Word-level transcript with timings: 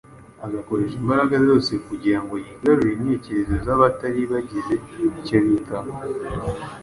agakoresha 0.45 0.95
imbaraga 1.01 1.33
ze 1.65 1.75
kugira 1.87 2.19
ngo 2.23 2.33
yigarurire 2.45 2.93
intekerezo 2.99 3.53
z’abatari 3.65 4.21
bagize 4.31 4.73
icyo 5.19 5.37
bitaho. 5.45 5.91